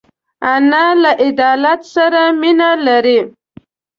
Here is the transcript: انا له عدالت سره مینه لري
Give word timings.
انا 0.53 0.85
له 1.01 1.11
عدالت 1.21 1.81
سره 1.93 2.23
مینه 2.41 2.69
لري 2.85 3.19